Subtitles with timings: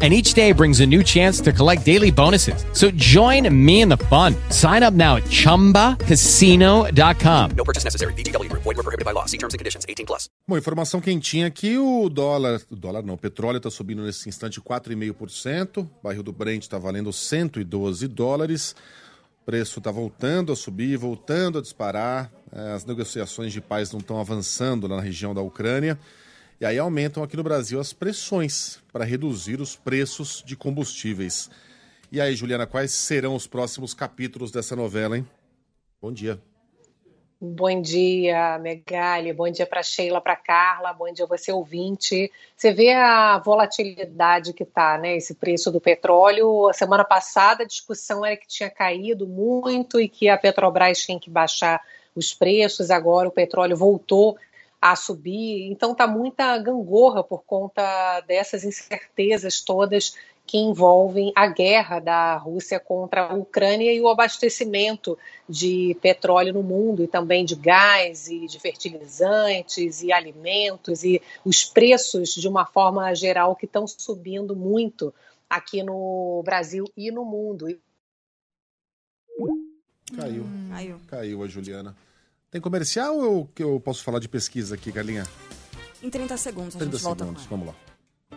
[0.00, 2.64] And each day brings a new chance to collect daily bonuses.
[2.72, 4.34] So join me in the fun.
[4.48, 7.50] Sign up now at chumbacasino.com.
[7.54, 8.14] No purchase necessary.
[8.14, 8.62] VGW Group.
[8.62, 9.26] Void were prohibited by law.
[9.26, 9.84] See terms and conditions.
[9.86, 10.30] 18 plus.
[10.50, 14.60] Bom, informação quentinha aqui, o dólar, o dólar não, o petróleo está subindo nesse instante
[14.60, 18.74] 4,5%, o barril do Brent está valendo 112 dólares,
[19.42, 24.00] o preço está voltando a subir, voltando a disparar, eh, as negociações de paz não
[24.00, 25.96] estão avançando na região da Ucrânia,
[26.60, 31.50] e aí aumentam aqui no Brasil as pressões para reduzir os preços de combustíveis.
[32.12, 35.26] E aí, Juliana, quais serão os próximos capítulos dessa novela, hein?
[36.02, 36.38] Bom dia.
[37.40, 39.32] Bom dia, Megali.
[39.32, 40.92] Bom dia para Sheila, para Carla.
[40.92, 42.30] Bom dia você ouvinte.
[42.54, 45.16] Você vê a volatilidade que está, né?
[45.16, 46.68] Esse preço do petróleo.
[46.68, 51.18] A semana passada a discussão era que tinha caído muito e que a Petrobras tinha
[51.18, 51.80] que baixar
[52.14, 52.90] os preços.
[52.90, 54.36] Agora o petróleo voltou
[54.80, 55.70] a subir.
[55.70, 60.14] Então tá muita gangorra por conta dessas incertezas todas
[60.46, 65.16] que envolvem a guerra da Rússia contra a Ucrânia e o abastecimento
[65.48, 71.64] de petróleo no mundo e também de gás e de fertilizantes e alimentos e os
[71.64, 75.14] preços de uma forma geral que estão subindo muito
[75.48, 77.66] aqui no Brasil e no mundo.
[80.16, 80.44] Caiu.
[80.68, 81.00] Caiu.
[81.06, 81.96] Caiu a Juliana.
[82.50, 85.24] Tem comercial ou que eu posso falar de pesquisa aqui, Galinha?
[86.02, 87.74] Em 30 segundos, a 30 gente volta segundos, vamos lá.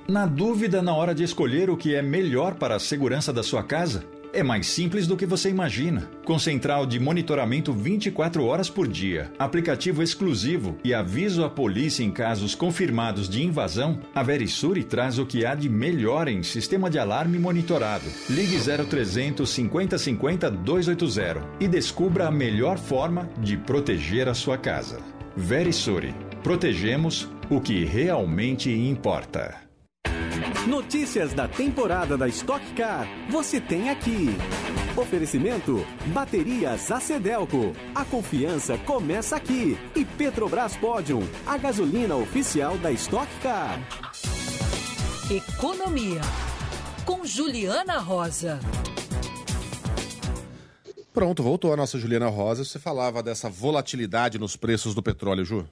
[0.07, 3.63] Na dúvida na hora de escolher o que é melhor para a segurança da sua
[3.63, 4.05] casa?
[4.35, 6.09] É mais simples do que você imagina.
[6.25, 12.09] Com central de monitoramento 24 horas por dia, aplicativo exclusivo e aviso à polícia em
[12.09, 16.97] casos confirmados de invasão, a Verisure traz o que há de melhor em sistema de
[16.97, 18.05] alarme monitorado.
[18.27, 24.97] Ligue 0300 5050 280 e descubra a melhor forma de proteger a sua casa.
[25.37, 26.15] Verisure.
[26.41, 29.72] Protegemos o que realmente importa.
[30.67, 34.29] Notícias da temporada da Stock Car você tem aqui.
[34.95, 37.73] Oferecimento Baterias Acedelco.
[37.93, 39.77] A confiança começa aqui.
[39.93, 43.77] E Petrobras Podium, a gasolina oficial da Stock Car.
[45.29, 46.21] Economia.
[47.05, 48.57] Com Juliana Rosa.
[51.13, 52.63] Pronto, voltou a nossa Juliana Rosa.
[52.63, 55.67] Você falava dessa volatilidade nos preços do petróleo, Ju?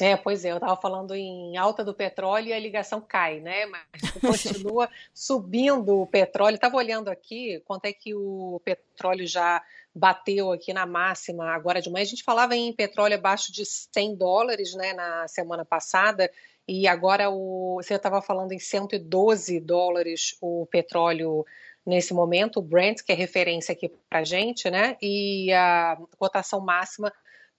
[0.00, 3.64] É, pois é, eu estava falando em alta do petróleo e a ligação cai, né?
[3.66, 6.56] Mas continua subindo o petróleo.
[6.56, 9.62] Estava olhando aqui quanto é que o petróleo já
[9.94, 12.02] bateu aqui na máxima agora de manhã.
[12.02, 16.30] A gente falava em petróleo abaixo de 100 dólares, né, na semana passada,
[16.68, 21.46] e agora o, você estava falando em 112 dólares o petróleo
[21.86, 24.96] nesse momento, o Brent, que é referência aqui para a gente, né?
[25.00, 27.12] E a cotação máxima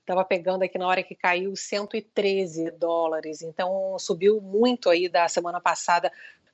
[0.07, 5.59] estava pegando aqui na hora que caiu 113 dólares, então subiu muito aí da semana
[5.59, 6.09] passada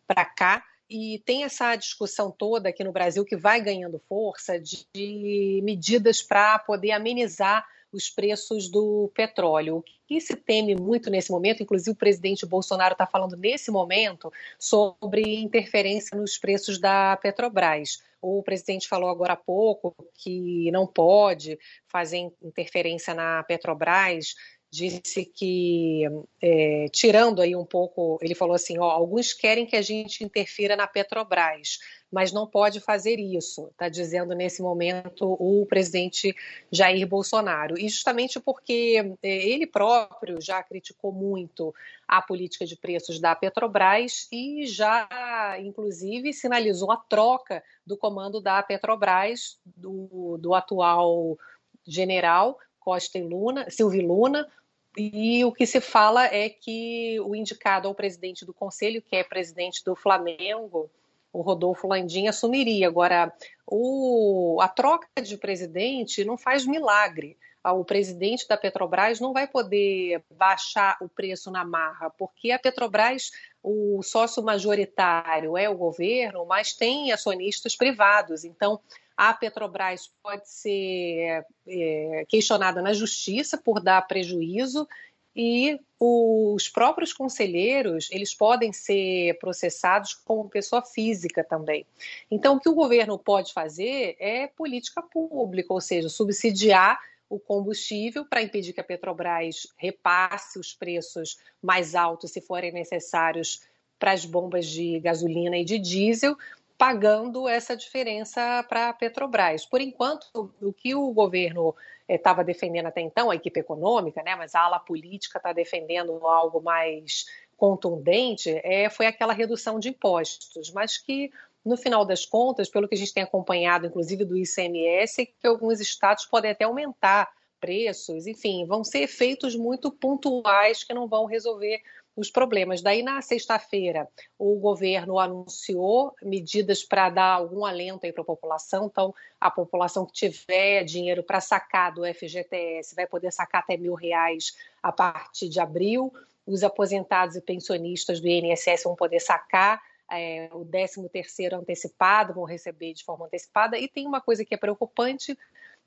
[0.07, 0.65] para cá.
[0.89, 6.59] E tem essa discussão toda aqui no Brasil que vai ganhando força de, medidas para
[6.59, 9.77] poder amenizar os preços do petróleo.
[9.77, 14.33] O que se teme muito nesse momento, inclusive o presidente Bolsonaro está falando nesse momento
[14.57, 18.01] sobre interferência nos preços da Petrobras.
[18.25, 21.59] O presidente falou agora há pouco que não pode
[21.91, 24.33] fazer interferência na Petrobras,
[24.71, 26.03] disse que,
[26.41, 30.77] é, tirando aí um pouco, ele falou assim: ó, alguns querem que a gente interfira
[30.77, 31.79] na Petrobras,
[32.13, 36.35] mas não pode fazer isso, está dizendo nesse momento o presidente
[36.71, 37.75] Jair Bolsonaro.
[37.75, 41.73] E justamente porque é, ele próprio já criticou muito
[42.07, 48.61] a política de preços da Petrobras e já, inclusive, sinalizou a troca do comando da
[48.61, 51.35] Petrobras, do, do atual
[51.83, 54.47] general Costa e Luna, Silvio Luna,
[54.95, 59.23] e o que se fala é que o indicado ao presidente do conselho, que é
[59.23, 60.91] presidente do Flamengo,
[61.33, 62.87] o Rodolfo Landim, assumiria.
[62.87, 63.33] Agora,
[63.65, 67.35] o, a troca de presidente não faz milagre.
[67.63, 72.59] Ah, o presidente da Petrobras não vai poder baixar o preço na marra, porque a
[72.59, 73.31] Petrobras,
[73.63, 78.43] o sócio majoritário é o governo, mas tem acionistas privados.
[78.43, 78.81] Então,
[79.15, 84.85] a Petrobras pode ser é, questionada na justiça por dar prejuízo
[85.35, 91.85] e os próprios conselheiros eles podem ser processados como pessoa física também.
[92.29, 96.99] Então, o que o governo pode fazer é política pública, ou seja, subsidiar
[97.29, 103.61] o combustível para impedir que a Petrobras repasse os preços mais altos, se forem necessários,
[103.97, 106.35] para as bombas de gasolina e de diesel,
[106.77, 109.65] pagando essa diferença para a Petrobras.
[109.65, 110.25] Por enquanto,
[110.61, 111.73] o que o governo
[112.07, 116.13] estava eh, defendendo até então, a equipe econômica, né, mas a ala política está defendendo
[116.25, 117.25] algo mais
[117.57, 121.31] contundente, é, foi aquela redução de impostos, mas que
[121.63, 125.79] no final das contas, pelo que a gente tem acompanhado, inclusive do ICMS, que alguns
[125.79, 127.31] estados podem até aumentar
[127.63, 131.81] preços, enfim, vão ser efeitos muito pontuais que não vão resolver
[132.13, 132.81] os problemas.
[132.81, 134.05] Daí, na sexta-feira,
[134.37, 138.87] o governo anunciou medidas para dar algum alento para a população.
[138.87, 143.93] Então, a população que tiver dinheiro para sacar do FGTS vai poder sacar até mil
[143.93, 146.13] reais a partir de abril.
[146.45, 149.81] Os aposentados e pensionistas do INSS vão poder sacar
[150.11, 153.79] é, o 13 terceiro antecipado, vão receber de forma antecipada.
[153.79, 155.37] E tem uma coisa que é preocupante,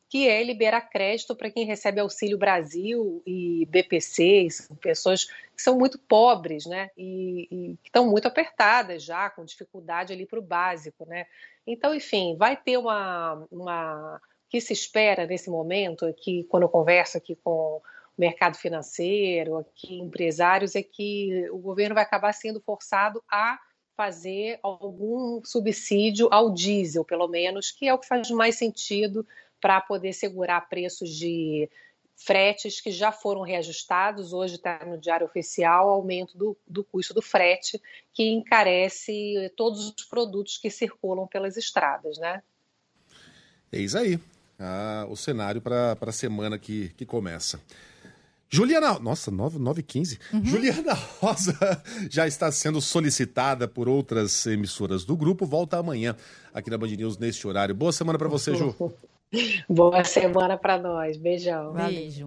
[0.09, 4.49] que é liberar crédito para quem recebe Auxílio Brasil e BPC,
[4.81, 10.13] pessoas que são muito pobres, né, e, e que estão muito apertadas já, com dificuldade
[10.13, 11.27] ali para o básico, né.
[11.67, 17.19] Então, enfim, vai ter uma, uma que se espera nesse momento, que quando eu converso
[17.19, 17.83] aqui com o
[18.17, 23.59] mercado financeiro, aqui empresários, é que o governo vai acabar sendo forçado a
[23.97, 29.27] fazer algum subsídio ao diesel, pelo menos, que é o que faz mais sentido
[29.61, 31.69] para poder segurar preços de
[32.17, 34.33] fretes que já foram reajustados.
[34.33, 37.81] Hoje está no Diário Oficial o aumento do, do custo do frete,
[38.13, 42.43] que encarece todos os produtos que circulam pelas estradas, né?
[43.71, 44.19] Eis aí
[44.59, 47.61] ah, o cenário para a semana que, que começa.
[48.49, 50.19] Juliana, nossa, 9, 9 15.
[50.33, 50.45] Uhum.
[50.45, 55.45] Juliana Rosa já está sendo solicitada por outras emissoras do grupo.
[55.45, 56.17] Volta amanhã
[56.55, 57.75] aqui na Band News neste horário.
[57.75, 58.75] Boa semana para você, Ju.
[59.69, 61.17] Boa semana para nós.
[61.17, 61.73] Beijão.
[61.73, 62.27] Beijo.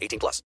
[0.00, 0.42] 18 plus.